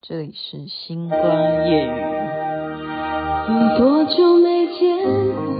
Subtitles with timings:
[0.00, 1.90] 这里是星光夜雨。
[3.48, 5.57] 有多久没见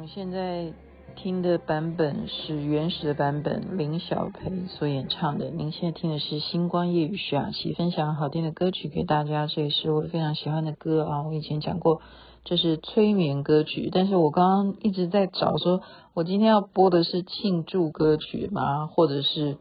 [0.00, 0.72] 我现在
[1.14, 5.50] 听的版本是原始的版本，林小培所演唱的。
[5.50, 11.24] 您现在听的是星光夜雨徐雅琪分享好听的歌曲给大家，这也是我非常喜欢的歌啊！
[11.24, 12.00] 我以前讲过，
[12.44, 15.82] 这是催眠歌曲，但是我刚刚一直在找，说
[16.14, 18.86] 我今天要播的是庆祝歌曲吗？
[18.86, 19.58] 或者是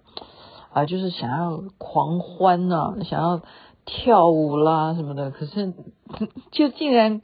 [0.72, 3.42] 啊，就是想要狂欢呐、啊，想要。
[3.92, 5.74] 跳舞啦什么的，可是
[6.52, 7.22] 就竟然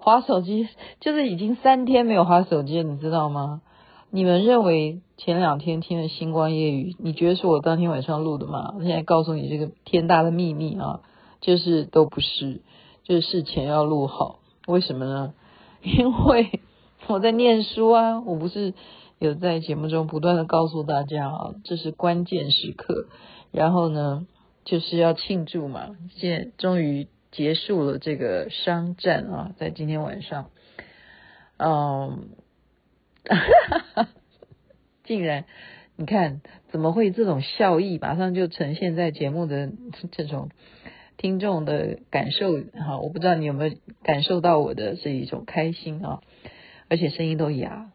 [0.00, 3.62] 滑手机，就是已经三天没有划手机了，你知道吗？
[4.10, 8.74] 你们认为前两天听的星光夜语，你觉得是我当天晚上录的吗？
[8.78, 11.00] 现在告诉你这个天大的秘密啊，
[11.40, 12.60] 就是都不是，
[13.04, 14.40] 就是事前要录好。
[14.66, 15.32] 为什么呢？
[15.82, 16.60] 因为
[17.06, 18.74] 我在念书啊，我不是
[19.20, 23.06] 有在节目中不断的告诉大家啊，这是关键时刻，
[23.52, 24.26] 然后呢，
[24.64, 30.50] 就是要庆祝嘛，现终于结束了这个商战啊，在今天晚上，
[31.56, 32.28] 嗯，
[35.02, 35.46] 竟然
[35.96, 36.40] 你看
[36.70, 39.72] 怎么会这种笑意马上就呈现在节目的
[40.12, 40.50] 这种
[41.16, 46.20] 听众的感受哈，我不知道你有没有感受到我的这一种开心啊，
[46.88, 47.90] 而且声音都哑，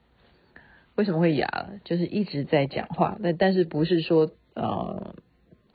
[0.96, 1.70] 为什么会哑？
[1.84, 5.16] 就是一直在讲话，但但是不是说呃。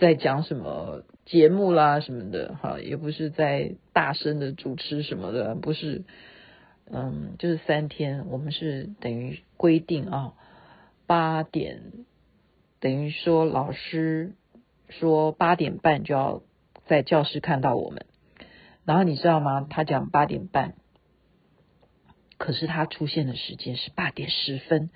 [0.01, 6.05] 在讲什么节目啦什么的，哈，也不是在大声的主持什么的，不是，
[6.91, 10.33] 嗯，就是三天，我们是等于规定啊，
[11.07, 11.83] 八点，
[12.81, 14.33] 等于说老师
[14.89, 16.43] 说八点半就要
[16.87, 18.07] 在教室看到我们，
[18.87, 19.67] 然后你知道吗？
[19.69, 20.75] 他讲八点半，
[22.39, 24.89] 可是他出现的时间是八点十分。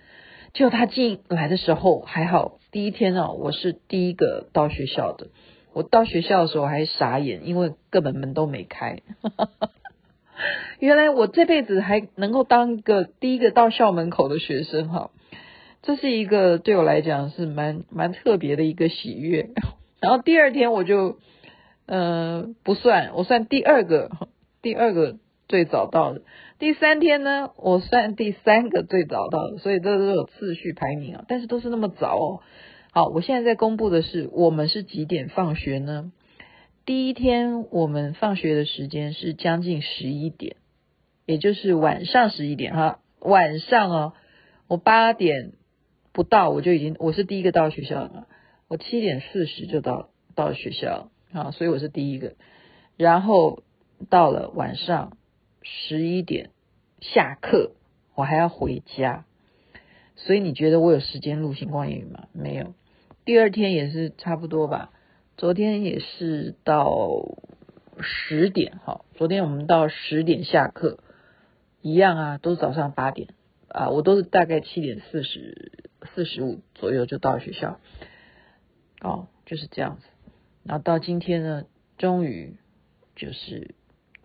[0.55, 5.27] 就他进来的时候还好，第一天啊，我是第一个到学校的。
[5.73, 9.01] 我到学校的时候还傻眼，因为根本门都没开。
[10.79, 15.11] 原来我这辈子还能够当一个第一个到校门口的学生哈，
[15.83, 19.51] 这是一个对我来讲是蛮蛮特别的一个喜悦。
[19.99, 21.19] 然后第二天我就，
[21.87, 24.09] 呃，不算，我算第二个，
[24.63, 25.17] 第二个
[25.49, 26.23] 最早到的。
[26.59, 32.41] 第三天呢，我算第三个最早到的，所以这都有次序排名啊，但是都是那么早哦。
[32.93, 36.13] 好，我现在在公布的是我们是几点放学呢？
[36.87, 40.57] 第一天我们放学的时间是将近十一点，
[41.27, 44.13] 也就是晚上十一点哈，晚上哦，
[44.69, 45.55] 我八点
[46.13, 48.29] 不到我就已经我是第一个到学校了，
[48.69, 52.35] 我七点四十就到到学校啊，所以我是第一个，
[52.97, 53.65] 然后
[54.09, 55.17] 到了晚上
[55.65, 56.51] 十一点。
[57.01, 57.73] 下课，
[58.15, 59.27] 我还要回家，
[60.17, 62.29] 所以你觉得我有时间录星光夜语吗？
[62.33, 62.73] 没有。
[63.27, 64.91] 第二天也是差不多吧，
[65.37, 67.37] 昨天也是到
[68.01, 70.99] 十点，哈，昨天我们到十点下课，
[71.83, 73.29] 一样啊，都早上八点
[73.69, 75.73] 啊，我都是大概七点四十
[76.15, 77.81] 四十五左右就到学校，
[79.03, 80.07] 哦，就是这样子。
[80.63, 81.65] 然后到今天呢，
[81.99, 82.57] 终于
[83.15, 83.75] 就是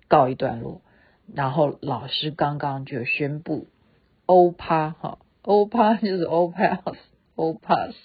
[0.07, 0.81] 告一段落。
[1.35, 3.67] 然后老师刚刚就宣布
[4.25, 7.95] 欧趴哈，欧趴就是 all pass，all pass，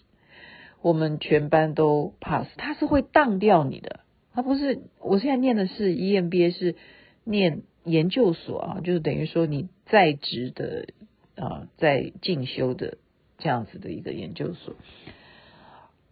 [0.83, 4.01] 我们全班都 pass，他是会当掉你的，
[4.33, 6.77] 他不是，我现在念的是 EMBA，是
[7.25, 10.87] 念研究所啊，就是等于说你在职的
[11.37, 12.99] 啊，在进修的
[13.39, 14.75] 这样子的一个研究所，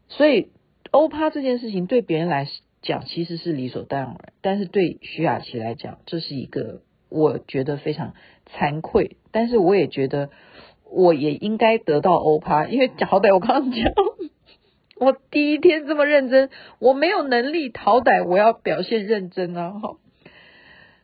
[0.09, 0.49] 所以
[0.91, 2.49] 欧趴这件事情对别人来
[2.83, 6.83] 讲其实是理所当然，但是对徐雅琪来讲，这是一个
[7.13, 8.15] 我觉得非常
[8.51, 10.31] 惭愧，但是我也觉得
[10.91, 13.93] 我也应该得到欧趴，因为好歹我刚刚讲，
[14.99, 19.71] 我第一天这么认真，我没有能力，好歹我要表现认真啊！
[19.71, 19.97] 哈，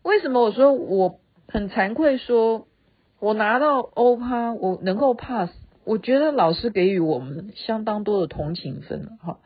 [0.02, 2.16] 为什么我说我很惭愧？
[2.16, 2.66] 说
[3.20, 5.50] 我拿到欧趴，我能够 pass，
[5.84, 9.38] 我觉得老师给予我们相当多的同情分哈。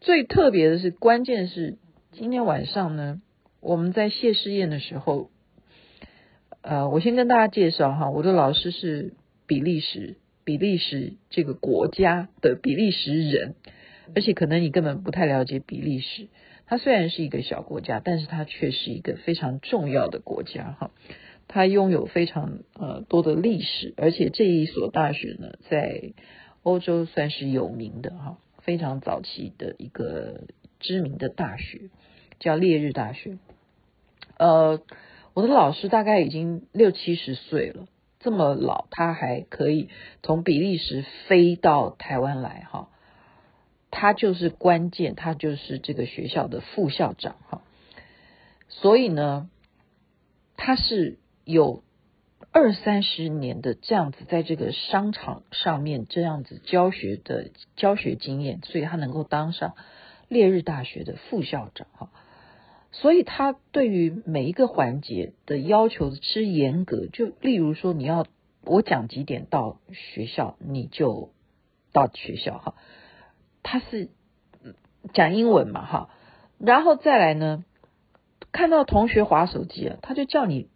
[0.00, 1.78] 最特别的是，关键是
[2.12, 3.20] 今天晚上呢，
[3.60, 5.30] 我们在谢师宴的时候，
[6.64, 9.12] 呃，我先跟大家介绍哈，我的老师是
[9.46, 13.54] 比利时，比利时这个国家的比利时人，
[14.16, 16.28] 而且可能你根本不太了解比利时，
[16.66, 20.90] 它虽然是一个小国家，但是它却是一个非常重要的国家哈，
[21.48, 26.14] 它拥有非常呃多的历史，而且这一所大学呢，在
[26.62, 28.38] 欧洲算是有名的哈。
[28.62, 30.44] 非常早期的一个
[30.80, 31.90] 知名的大学，
[32.40, 33.36] 叫烈日大学。
[34.38, 34.80] 呃，
[35.34, 37.86] 我的老师大概已经六七十岁了，
[38.20, 39.90] 这么老，他还可以
[40.22, 42.88] 从比利时飞到台湾来哈。
[43.90, 47.62] 他就是关键，他就是这个学校的副校长哈。
[48.68, 49.50] 所以呢，
[50.56, 51.82] 他是有。
[52.52, 59.74] 二三十年的这样子，在这个商场上面这样子教学的教学经验，所以他能够当上
[60.28, 62.10] 烈日大学的副校长哈。
[63.00, 68.24] 所以他对于每一个环节的要求之严格，就例如说，你要
[68.62, 71.32] 我讲几点到学校，你就
[71.92, 72.74] 到学校哈。
[73.64, 74.10] 他是
[75.12, 76.10] 讲英文嘛哈，
[76.58, 77.64] 然后再来呢，
[78.52, 80.68] 看到同学划手机了，他就叫你。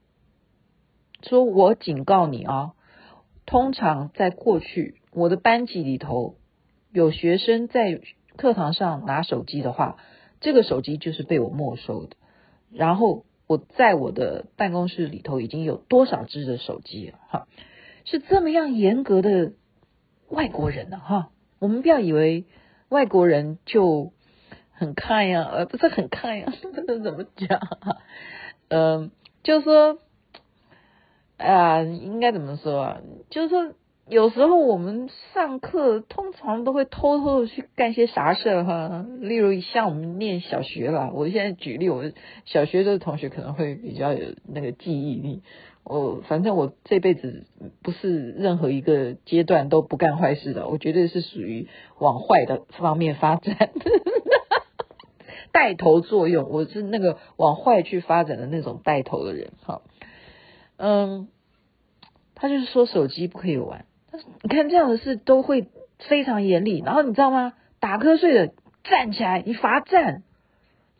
[1.22, 2.72] 说我警告你啊，
[3.46, 6.36] 通常在过去我的班级里头
[6.92, 8.00] 有学生在
[8.36, 9.98] 课堂上拿手机的话，
[10.40, 12.16] 这个手机就是被我没收的。
[12.70, 17.46] 然后我在我的办公室里头已经有多少支的手机了哈，
[18.04, 19.52] 是这么样严格的
[20.28, 21.30] 外国人呢哈。
[21.58, 22.44] 我们不要以为
[22.88, 24.12] 外国人就
[24.72, 26.52] 很看呀，呃，不是很看呀，
[26.86, 27.60] 这怎么讲？
[28.68, 29.10] 嗯，
[29.42, 29.98] 就是说。
[31.38, 33.00] 啊，应该怎么说啊？
[33.30, 33.72] 就是说，
[34.10, 39.04] 有时候我们上课通常都会偷偷的去干些啥事儿哈。
[39.20, 42.10] 例如像我们念小学啦，我现在举例，我
[42.46, 45.42] 小学的同学可能会比较有那个记忆力。
[45.84, 47.44] 我反正我这辈子
[47.82, 51.68] 不是任何一个阶段都不干坏事的，我绝对是属于
[51.98, 53.70] 往坏的方面发展，
[55.52, 56.48] 带头作用。
[56.48, 59.82] 我是那个往坏去发展的那种带头的人，哈。
[60.78, 61.28] 嗯，
[62.34, 63.84] 他就是说手机不可以玩。
[64.42, 65.68] 你看这样的事都会
[65.98, 66.82] 非常严厉。
[66.84, 67.52] 然后你知道吗？
[67.80, 68.52] 打瞌睡的
[68.84, 70.22] 站起来，你罚站，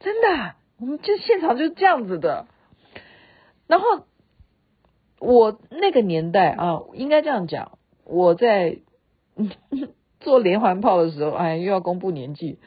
[0.01, 2.47] 真的，我们就现场就是这样子的。
[3.67, 4.07] 然后
[5.19, 8.79] 我那个年代啊，应该这样讲，我在
[10.21, 12.59] 做连环炮的时候，哎，又要公布年纪。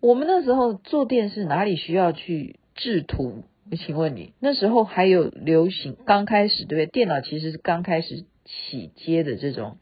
[0.00, 3.44] 我们那时候做电视，哪里需要去制图？
[3.70, 6.86] 我请问你，那时候还有流行刚开始对不对？
[6.86, 9.78] 电脑其实是刚开始起阶的这种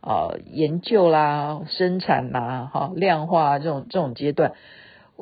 [0.00, 4.52] 呃研究啦、生产啦、哈量化这种这种阶段。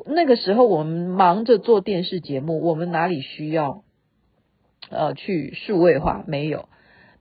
[0.05, 3.83] 那个时候我们忙着做电视节目，我们哪里需要
[4.89, 6.23] 呃去数位化？
[6.27, 6.69] 没有，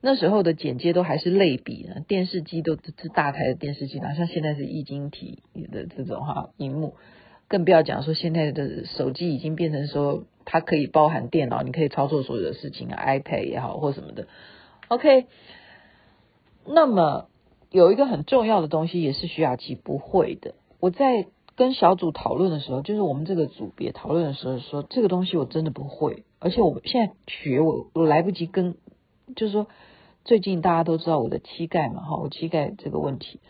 [0.00, 6.94] 那时候的剪接都还是类比呢，电视机都是大台的电视机，哪像现在是液晶体的这种哈荧幕。
[7.48, 14.28] 更不要讲说现在的手机已经变成说它可以包含电脑，你可以操作所有的事情啊，iPad 也好或什么的。
[14.86, 15.26] OK，
[16.72, 17.26] 那么
[17.70, 20.54] 有一个很重要的东西也是徐雅琪不会的。
[20.78, 28.76] 我在跟小组讨论的时候，就是我们这个组别讨论的时候说，这个东西我真的不会，而且我现在学我我来不及跟，
[29.36, 29.66] 就是说
[30.24, 33.40] 最近大家都知道我的膝盖嘛哈，我膝盖这个问题，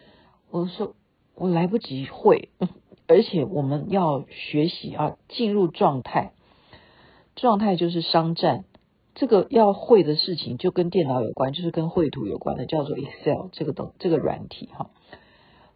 [0.50, 0.94] 我说
[1.34, 2.48] 我来不及会。
[3.06, 6.30] 而且我们要学习啊，进入状态，
[7.34, 8.64] 状态就是商战。
[9.14, 14.90] 这个要会的事情就跟电脑有关，就是跟绘图有关的，叫做 Excel 这个东这个软体哈。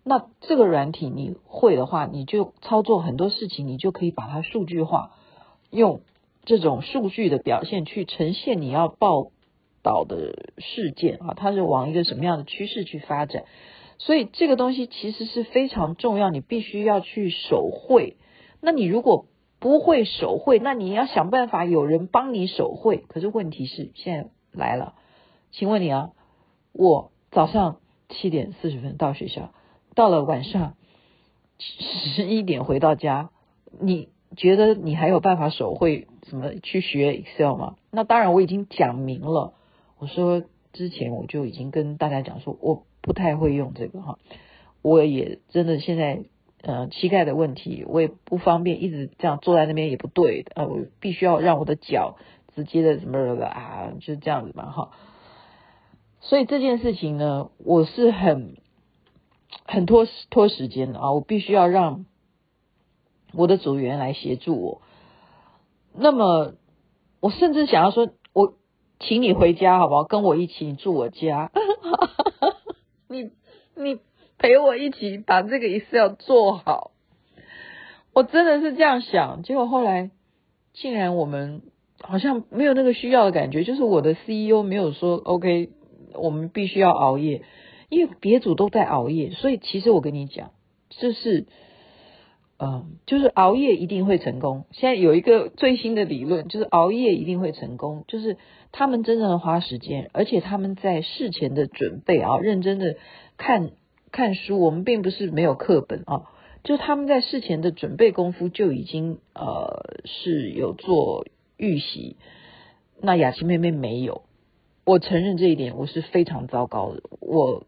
[0.04, 5.12] 那这个软体你会的话，你就操作很多事情，你就可以把它数据化，
[5.70, 6.02] 用
[6.44, 9.30] 这种数据的表现去呈现你要报
[9.82, 13.44] 道的事件啊，它是往一个什么样的趋势去发展。
[13.96, 18.16] 所以这个东西其实是非常重要，你必须要去手绘。
[18.60, 19.26] 那你如果
[19.64, 22.98] 不会手绘，那你要想办法有人帮你手绘。
[22.98, 24.92] 可是问题是现在来了，
[25.52, 26.10] 请问你啊，
[26.74, 27.78] 我早上
[28.10, 29.54] 七点四十分到学校，
[29.94, 30.74] 到了晚上
[31.58, 33.30] 十一点回到家，
[33.80, 37.76] 你觉得你还有办法手绘什么去学 Excel 吗？
[37.90, 39.54] 那当然，我已经讲明了，
[39.98, 40.42] 我说
[40.74, 44.18] 之前我就已经跟大家讲说，我不太会用这个哈，
[44.82, 46.24] 我也真的现在
[46.64, 52.16] 呃膝盖的问题，我也不方便一直这样坐在那边也不对的，呃，我必须要让我的脚
[52.56, 54.90] 直接的什么的啊，就是这样子嘛哈。
[56.20, 58.56] 所以这件事情呢，我是很
[59.66, 62.06] 很拖拖时间的啊，我必须要让
[63.34, 64.82] 我的组员来协助我。
[65.92, 66.54] 那么，
[67.20, 68.54] 我甚至想要说，我
[69.00, 70.04] 请你回家好不好？
[70.04, 71.52] 跟我一起住我家，
[73.08, 73.30] 你
[73.76, 74.00] 你
[74.44, 76.90] 陪我一起把这个 Excel 做好。
[78.12, 80.10] 我真的是这样想，结果后来
[80.74, 81.62] 竟然我们
[81.98, 85.70] 好像没有那个需要的感觉，就是我的 CEO 没有说 OK。
[86.12, 87.42] 我们必须要熬夜，
[87.88, 90.50] 因为别组都在熬夜，所以其实我跟你讲，
[90.90, 91.46] 就是，
[92.58, 94.66] 嗯，就是熬夜一定会成功。
[94.70, 98.36] 现在有一个最新的理论，就是熬夜一定会成功，就是
[98.70, 102.94] 他们真正的花时间，而且他们在事前的准备啊，认真的
[103.38, 103.70] 看
[104.14, 104.60] 看书。
[104.60, 106.30] 我们并不是没有课本啊，
[106.62, 112.16] 就他们在事前的准备功夫就已经呃是有做预习。
[113.00, 114.22] 那雅琪妹妹没有。
[114.84, 117.02] 我承认这一点，我是非常糟糕的。
[117.18, 117.64] 我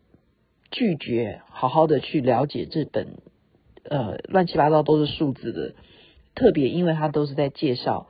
[0.70, 3.08] 拒绝好好的去了解这本
[3.82, 5.74] 呃乱七八糟都是数字的，
[6.36, 8.06] 特别因为它都是在介绍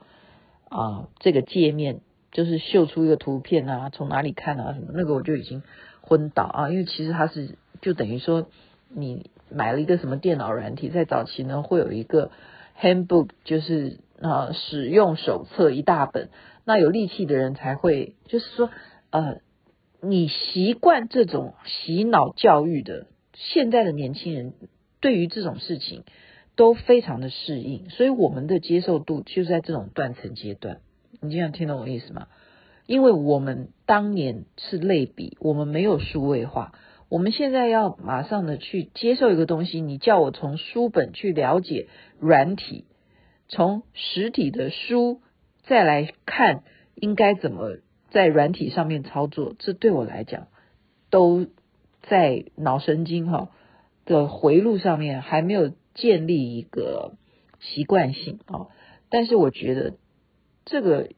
[0.69, 2.01] 啊、这个界面，
[2.33, 5.63] 就是秀出一个图片啊，从哪里看啊什么，那个我就已经
[6.07, 6.69] 昏倒啊。
[6.69, 8.49] 因为其实它是就等于说
[8.89, 12.31] 你买了一个什么电脑软体，在早期呢会有一个
[12.79, 16.29] handbook，就是啊、呃、使用手册一大本，
[16.65, 18.69] 那有力气的人才会，就是说。
[19.09, 19.37] 呃，
[20.01, 24.53] 你习惯这种洗脑教育的，现在的年轻人
[24.99, 26.03] 对于这种事情
[26.57, 30.81] 都非常的适应，所以我们的接受度就是在这种断层阶段。
[31.21, 32.27] 你这样听懂我意思吗？
[32.87, 36.73] 因为我们当年是类比，我们没有数位化，
[37.09, 41.87] 我们现在要马上的去接受一个东西，你叫我从书本去了解
[42.19, 42.85] 软体，
[43.47, 45.21] 从实体的书
[45.61, 46.63] 再来看
[46.95, 47.77] 应该怎么。
[48.09, 50.47] 在软体上面操作，这对我来讲，
[51.09, 51.45] 都
[52.03, 53.49] 在脑神经哈
[54.05, 57.15] 的回路上面还没有建立一个
[57.59, 58.67] 习惯性啊。
[59.09, 59.97] 但是我觉得
[60.63, 61.09] 这个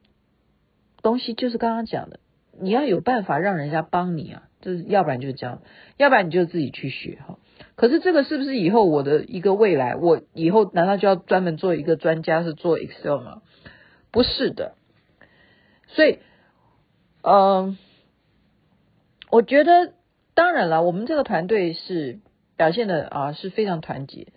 [1.02, 2.20] 东西就是刚刚讲的，
[2.60, 5.62] 你要有办法让人家帮你啊，就是要不然就是这样，
[5.96, 7.38] 要不然你就自己去学哈。
[7.76, 9.96] 可是这个是不是以后我的一个未来？
[9.96, 13.42] 我以后难道就要专门做一个专家是做 Excel 吗？
[14.10, 14.74] 不是的，
[15.88, 16.18] 所以。
[17.22, 17.76] 嗯，
[19.30, 19.92] 我觉得
[20.32, 22.18] 当然了，我们这个团队是
[22.56, 24.28] 表现的啊是非常团结。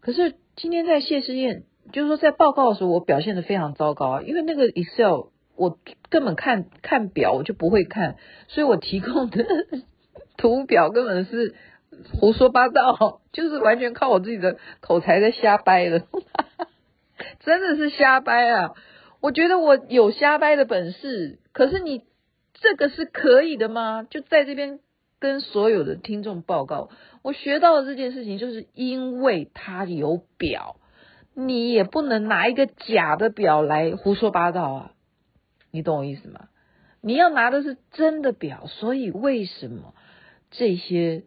[0.00, 5.78] 可是今天在谢师宴，就是说在报告的时候，我表现的非常糟糕，因为那个 Excel 我
[6.10, 8.16] 根本看看表我就不会看，
[8.48, 9.44] 所以我提供的
[10.36, 11.54] 图表根本是
[12.20, 16.02] 胡说八道，就是完全靠我自己的口才在瞎掰的，
[17.40, 18.74] 真的是瞎掰啊！
[19.20, 22.02] 我觉得我有瞎掰的本事，可是你。
[22.56, 24.06] 这个是可以的吗？
[24.08, 24.78] 就在这边
[25.18, 26.88] 跟所有的听众报告，
[27.20, 30.76] 我学到的这件事情，就是因为它有表，
[31.34, 34.90] 你也不能拿一个假的表来胡说八道啊！
[35.74, 36.48] 你懂我意思吗？
[37.00, 39.94] 你要拿的是真的表，所以为什么
[40.50, 41.24] 这些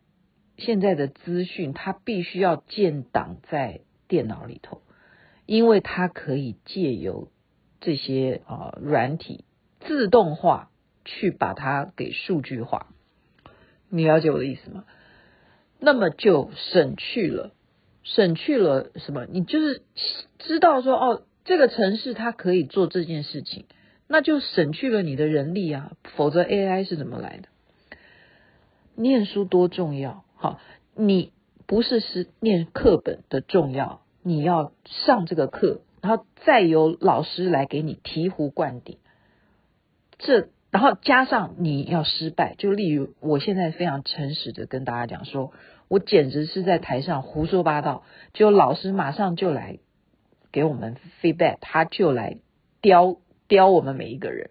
[0.57, 4.81] 现在的资讯它必须要建档在电脑里头？
[5.45, 7.29] 因为它可以借由
[7.81, 9.43] 这些啊、软体
[9.81, 10.71] 自动化。
[11.09, 12.87] 去把它给数据化，
[13.87, 14.83] 你了解我的意思吗？
[15.79, 17.53] 那么就省去了，
[18.03, 19.25] 省去了什么？
[19.25, 19.83] 你就是
[20.37, 23.67] 知道说哦，这个城市它可以做这件事情，
[24.07, 25.91] 那就省去了你的人力啊。
[26.15, 27.49] 否则 AI 是怎么来的？
[28.95, 30.23] 念书多重要？
[30.35, 30.59] 好，
[30.95, 31.31] 你
[31.65, 38.97] 不是是念课本的重要，你要上这个课，然后再由老师来给你醍醐灌顶，
[40.17, 40.49] 这。
[40.69, 45.53] 然后加上你要失败，就例如我现在非常诚实的跟大家讲说，
[45.87, 49.79] 我简直是在台上胡说八道，就老师马上就来
[50.51, 52.37] 给我们 feedback，他就来
[52.81, 53.15] 刁
[53.47, 54.49] 刁我们每一个人。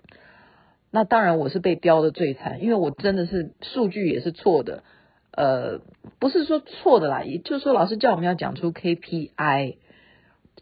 [0.91, 4.83] 那当然我是被刁的最惨，因为我真的是数据也是错的，
[5.31, 5.81] 呃，
[6.19, 9.77] 不是说错的啦，也就是说老师叫我们要讲出 KPI。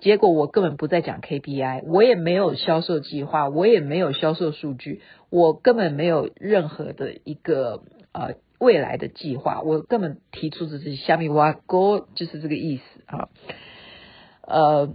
[0.01, 5.01] 结果我根本不再讲 KPI，我也没有销售计划，我也没有销售数据，
[5.31, 13.29] 我根本没有任何的一个呃未来的计划，我根本提出的是虾米挖沟，就是这个意思啊。
[14.43, 14.95] 呃，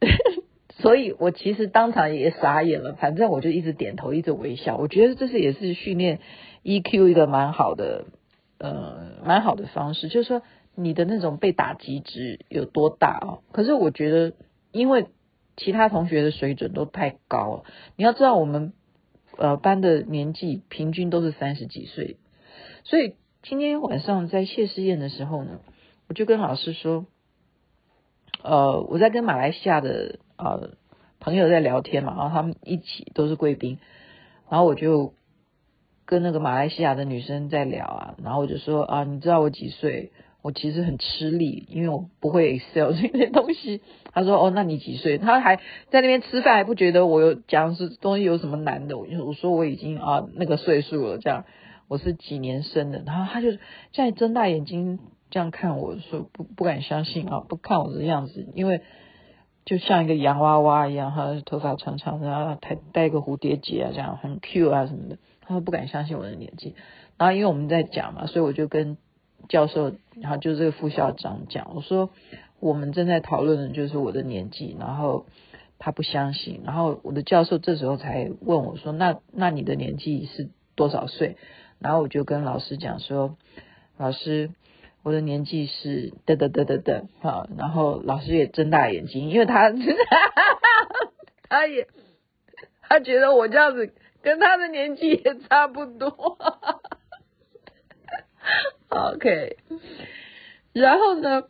[0.80, 4.76] 所以我其实当场也傻眼了，反正我就一直点头，一直微笑。
[4.76, 6.20] 我觉得这是也是训练
[6.62, 8.04] EQ 一个蛮好的，
[8.58, 10.42] 呃，蛮好的方式，就是说
[10.76, 13.38] 你的那种被打击值有多大啊？
[13.50, 14.34] 可是我觉得，
[14.70, 15.06] 因为
[15.56, 17.64] 其他同学的水准都太高了，
[17.96, 18.72] 你要知道我们
[19.36, 22.18] 呃班的年纪平均都是三十几岁。
[22.84, 25.58] 所以今天晚上在谢师宴的时候呢，
[26.06, 27.06] 我就跟老师说，
[28.44, 30.70] 呃，我在跟马来西亚的呃
[31.20, 33.78] 朋友在聊天嘛，然后他们一起都是贵宾，
[34.48, 35.12] 然后我就
[36.06, 40.12] 跟那个马来西亚的女生在聊啊，然后我就说啊，你知道我几岁？
[40.40, 43.80] 我其实很吃力，因为我不会 Excel 这些东西。
[44.14, 45.18] 他说哦，那你几岁？
[45.18, 48.96] 他还在那边吃饭，还不觉得我有讲是东西有什么难的？
[48.96, 51.44] 我我说我已经啊那个岁数了，这样。
[51.88, 53.48] 我是几年生的，然后他就
[53.92, 58.82] 在睁大眼睛这样看我说不不敢相信啊，不看我的样子，因为
[59.68, 65.18] 就像一个洋娃娃一样，哈，头发长长的，然后还戴个蝴蝶结啊，这样很 cute 啊什么的。
[65.42, 66.74] 他说不敢相信我的年纪，
[67.18, 68.96] 然后因为我们在讲嘛，所以我就跟
[69.50, 72.08] 教授，然后就这个副校长讲，我说
[72.60, 75.26] 我们正在讨论的就是我的年纪，然后
[75.78, 81.36] 他不相信，然后我的教授这时候才问我说，那那你的年纪是多少岁？
[81.78, 83.36] 然后我就跟老师讲说，
[83.98, 84.50] 老师，
[85.08, 89.72] 我的年纪是嘚嘚嘚嘚嘚，好，然后老师也睁大眼睛，因为他
[91.48, 91.88] 他也
[92.82, 96.36] 他觉得我这样子跟他的年纪也差不多，
[98.90, 99.56] OK，
[100.74, 101.44] 然后呢，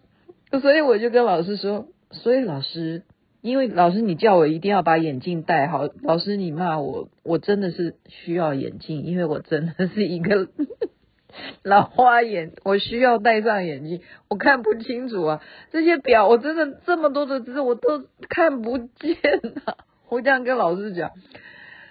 [0.62, 3.02] 所以我就跟老师说，所以老师。
[3.40, 5.88] 因为老师，你叫我一定要把眼镜戴好。
[6.02, 10.48] 老师，你骂我，我真的是需要眼镜，因为我真的是一个
[11.62, 15.42] 老花眼，我需要戴上眼镜，我看不清楚啊。
[15.70, 19.16] 这些表，我真的这么多的字我都看不见
[19.64, 19.76] 啊。
[20.09, 21.11] 我这样跟老师讲，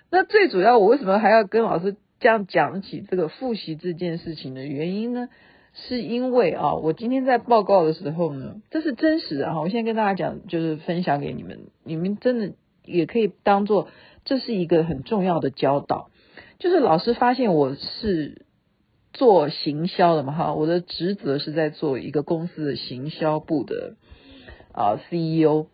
[0.10, 5.30] 那最主要，我为什么还要跟老师这样讲起这个复习这件事情的原因呢？
[5.74, 9.62] 是因为啊，我今天在报告的时候呢，这是真实的哈。
[9.62, 13.88] 我现在跟大家讲，就是分享给你们，你们真的也可以当做
[14.26, 16.10] 这是一个很重要的教导。
[16.58, 18.47] 就是老师发现我是
[19.18, 23.96] 做行销的嘛哈，我的职责是在做一个公司的行销部的
[24.72, 25.68] 啊 CEO。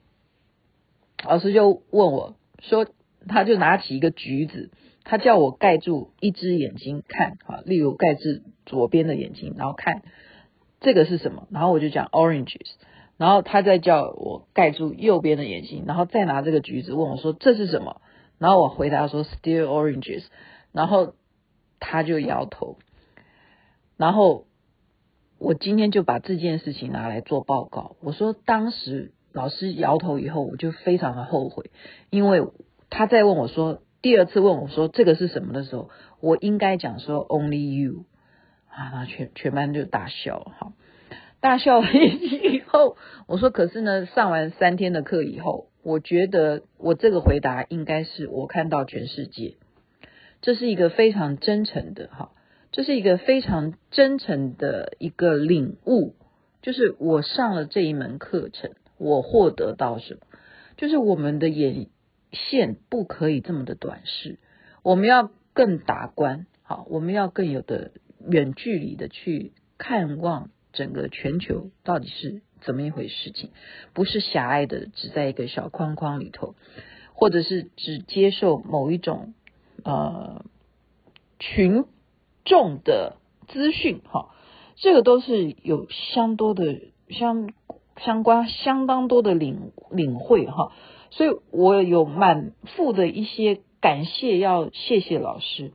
[1.25, 2.87] 老师就问我说，
[3.27, 4.71] 他就拿起一个橘子。
[5.05, 8.21] 他叫我盖住一只眼睛看，啊，例如盖住
[8.65, 10.01] 左边的眼睛，然后看
[10.79, 12.71] 这个是什么，然后我就讲 oranges，
[13.17, 17.99] 然后他再叫我盖住右边的眼睛，然后再拿这个橘子问我说这是什么，
[18.37, 20.23] 然后我回答说 still oranges，
[20.71, 21.15] 然后
[21.81, 22.77] 他就摇头，
[24.03, 24.47] 然后
[25.39, 31.71] 我今天就把这件事情拿来做报告，我说当时老师摇头以后，我就非常的后悔，
[32.09, 32.45] 因为
[32.89, 33.81] 他在问我说。
[34.01, 35.89] 第二次问我说这个是什么的时候，
[36.19, 38.03] 我应该讲说 Only you
[38.67, 40.73] 啊，全全班就大笑哈，
[41.39, 49.55] 大笑了 以后，我说可是呢，上完三天的课以后，我觉得我这个回答应该是我看到全世界，
[50.41, 52.31] 这是一个非常真诚的哈，
[52.73, 56.15] 这是一个非常真诚的一个领悟，
[56.61, 60.19] 就是我上了这一门课程，我获得到什么，
[60.75, 61.87] 就是我们的眼。
[62.49, 64.39] 线不可以这么的短视，
[64.81, 67.91] 我们要更达观，好，我们要更有的
[68.27, 73.51] 远距离的去看望整个全球到底是怎么一回事情，
[73.93, 76.55] 不是狭隘的只在一个小框框里头，
[77.13, 79.35] 或者是只接受某一种
[79.83, 80.43] 呃
[81.37, 81.85] 群
[82.45, 84.29] 重的资讯，哈，
[84.75, 87.51] 这个都是有相多的相
[87.97, 90.71] 相关相当多的领领会，哈。
[91.11, 95.71] 所以我有满腹的一些感谢，要谢谢老师。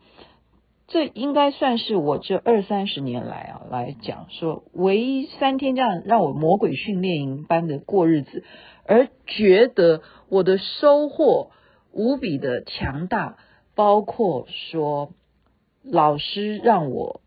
[0.89, 8.43] 这应该算是我这二三十年来啊来讲说，唯一三天这样让我魔鬼训练营般的过日子，
[8.85, 10.01] 而觉得
[10.31, 11.51] 我的收获
[11.93, 13.37] 无比的强大，
[13.75, 15.11] 包括说
[15.91, 17.21] 老师让我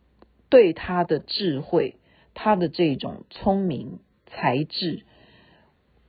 [0.49, 1.95] 对他的智慧、
[2.33, 5.03] 他的这种聪明才智。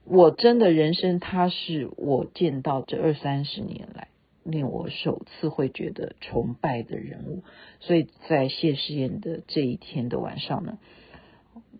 [0.04, 4.08] 我真的人生，他是我见到这二三十年来
[4.42, 7.44] 令我首次会觉得崇拜的人物。
[7.78, 10.78] 所以在谢师宴的这一天的晚上呢，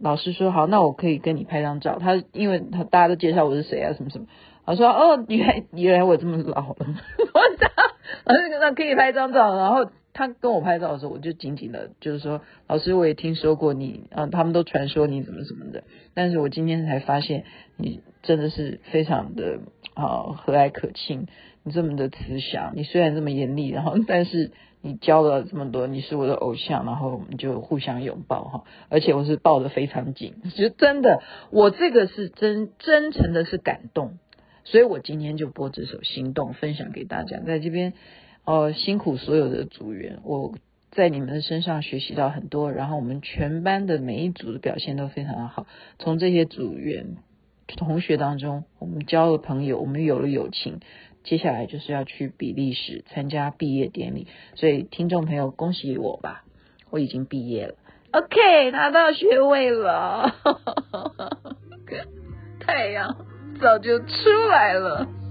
[0.01, 1.99] 老师说好，那我可以跟你拍张照。
[1.99, 4.27] 他因为他大家都介绍我是谁啊，什么什么。
[4.65, 6.77] 他说哦，原来原来我这么老了。
[6.79, 7.69] 我操，
[8.25, 9.57] 老师那可以拍张照。
[9.57, 17.45] 然后他跟我拍照的时候，我就紧紧的，就是说，老师，我也听说过你啊，他们都传说你怎么怎么的，但是我今天才发现，
[17.79, 19.61] 你真的是非常的
[19.95, 21.27] 啊和蔼可亲，
[21.63, 24.51] 你这么的慈祥，你虽然这么严厉，然后但是
[24.83, 34.19] 你教了这么多，你是我的偶像，然后我们就互相拥抱哈，而且我是抱得非常紧，就真的，我这个是真真诚的是感动，
[34.65, 37.95] 所以我今天就播这首《心动》分享给大家，在这边。
[38.45, 40.55] 哦，辛苦所有的组员，我
[40.91, 45.67] 在你们的身上学习到很多，然后我们全班的每一组的表现都非常的好。
[45.99, 47.17] 从这些组员
[47.67, 50.81] 同学当中，我们交了朋友，我们有了友情。
[51.25, 54.27] 接下来就是要去比利时参加毕业典礼，
[54.57, 56.43] 所以听众朋友恭喜我吧，
[56.91, 57.75] 我已经毕业了
[58.11, 60.35] ，OK，拿到学位了，
[62.59, 63.25] 太阳
[63.61, 64.07] 早就出
[64.51, 65.22] 来了。